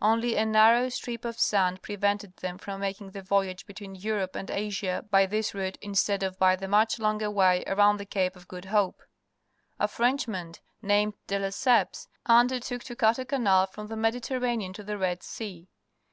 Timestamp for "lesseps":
11.40-12.06